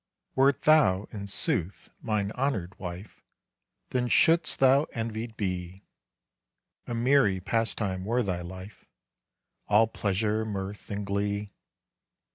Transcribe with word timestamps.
Wert 0.33 0.63
thou, 0.63 1.03
in 1.11 1.27
sooth, 1.27 1.91
mine 2.01 2.31
honored 2.31 2.73
wife, 2.79 3.23
Then 3.91 4.07
shouldst 4.07 4.57
thou 4.59 4.85
envied 4.95 5.37
be; 5.37 5.83
A 6.87 6.95
merry 6.95 7.39
pastime 7.39 8.03
were 8.03 8.23
thy 8.23 8.41
life 8.41 8.83
All 9.67 9.85
pleasure, 9.85 10.43
mirth, 10.43 10.89
and 10.89 11.05
glee. 11.05 11.53